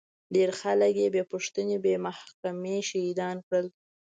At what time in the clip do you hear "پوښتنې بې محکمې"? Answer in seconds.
1.31-2.77